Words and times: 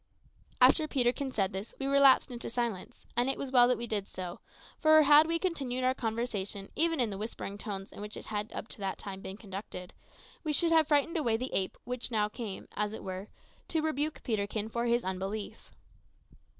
After 0.59 0.87
Peterkin 0.87 1.29
said 1.29 1.53
this, 1.53 1.75
we 1.79 1.85
relapsed 1.85 2.31
into 2.31 2.49
silence; 2.49 3.05
and 3.15 3.29
it 3.29 3.37
was 3.37 3.51
well 3.51 3.67
that 3.67 3.77
we 3.77 3.85
did 3.85 4.07
so, 4.07 4.39
for 4.79 5.03
had 5.03 5.27
we 5.27 5.37
continued 5.37 5.83
our 5.83 5.93
conversation 5.93 6.71
even 6.75 6.99
in 6.99 7.11
the 7.11 7.19
whispering 7.19 7.55
tones 7.55 7.91
in 7.91 8.01
which 8.01 8.17
it 8.17 8.25
had 8.25 8.51
up 8.51 8.67
to 8.69 8.79
that 8.79 8.97
time 8.97 9.21
been 9.21 9.37
conducted, 9.37 9.93
we 10.43 10.53
should 10.53 10.71
have 10.71 10.87
frightened 10.87 11.17
away 11.17 11.37
the 11.37 11.53
ape 11.53 11.77
which 11.83 12.09
now 12.09 12.27
came, 12.29 12.67
as 12.75 12.93
it 12.93 13.03
were, 13.03 13.27
to 13.67 13.83
rebuke 13.83 14.23
Peterkin 14.23 14.69
for 14.69 14.87
his 14.87 15.03
unbelief. 15.03 15.69